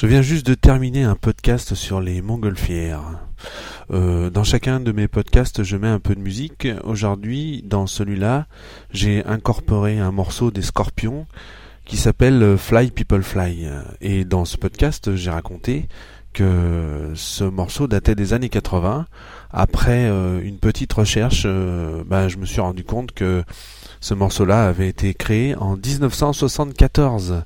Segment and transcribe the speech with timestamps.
[0.00, 3.18] Je viens juste de terminer un podcast sur les montgolfières.
[3.90, 6.68] Euh, dans chacun de mes podcasts, je mets un peu de musique.
[6.84, 8.46] Aujourd'hui, dans celui-là,
[8.92, 11.26] j'ai incorporé un morceau des Scorpions
[11.84, 13.68] qui s'appelle Fly People Fly.
[14.00, 15.88] Et dans ce podcast, j'ai raconté
[16.32, 19.06] que ce morceau datait des années 80.
[19.50, 23.44] Après euh, une petite recherche, euh, bah, je me suis rendu compte que
[24.00, 27.42] ce morceau-là avait été créé en 1974.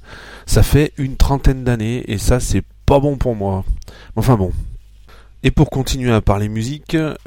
[0.46, 3.64] Ça fait une trentaine d'années et ça c'est pas bon pour moi.
[4.16, 4.52] Enfin bon.
[5.44, 7.18] Et pour continuer à parler musique, euh,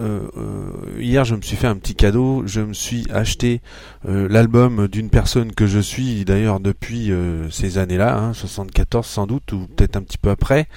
[0.97, 2.43] hier je me suis fait un petit cadeau.
[2.45, 3.59] Je me suis acheté
[4.05, 7.11] l'album d'une personne que je suis d'ailleurs depuis
[7.51, 10.69] ces années-là, hein, 74 sans doute ou peut-être un petit peu après,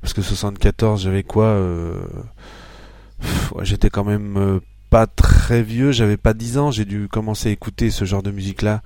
[0.00, 1.58] parce que 74 j'avais quoi
[3.62, 4.60] J'étais quand même
[4.90, 8.30] pas très vieux, j'avais pas 10 ans, j'ai dû commencer à écouter ce genre de
[8.30, 8.82] musique-là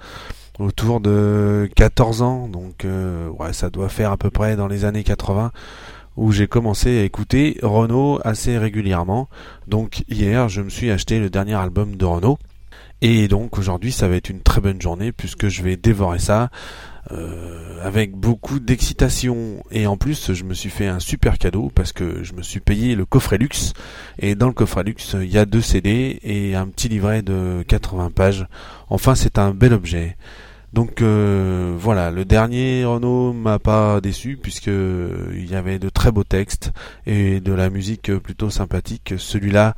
[0.58, 5.04] autour de 14 ans, donc euh, ça doit faire à peu près dans les années
[5.04, 5.52] 80
[6.16, 9.28] où j'ai commencé à écouter Renault assez régulièrement.
[9.68, 12.38] Donc hier, je me suis acheté le dernier album de Renault.
[13.02, 16.50] Et donc aujourd'hui, ça va être une très bonne journée puisque je vais dévorer ça
[17.12, 19.62] euh, avec beaucoup d'excitation.
[19.70, 22.60] Et en plus, je me suis fait un super cadeau parce que je me suis
[22.60, 23.72] payé le coffret luxe.
[24.18, 27.64] Et dans le coffret luxe, il y a deux CD et un petit livret de
[27.66, 28.46] 80 pages.
[28.90, 30.16] Enfin, c'est un bel objet.
[30.72, 36.12] Donc euh, voilà, le dernier Renault m'a pas déçu puisque il y avait de très
[36.12, 36.70] beaux textes
[37.06, 39.14] et de la musique plutôt sympathique.
[39.16, 39.74] Celui-là,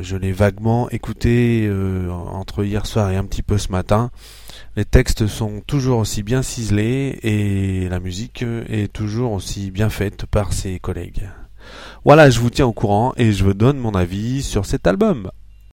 [0.00, 1.70] je l'ai vaguement écouté
[2.10, 4.10] entre hier soir et un petit peu ce matin.
[4.76, 10.26] Les textes sont toujours aussi bien ciselés et la musique est toujours aussi bien faite
[10.26, 11.28] par ses collègues.
[12.04, 15.30] Voilà, je vous tiens au courant et je vous donne mon avis sur cet album.